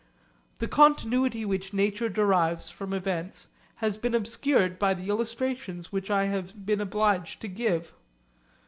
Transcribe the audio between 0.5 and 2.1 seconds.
The continuity which nature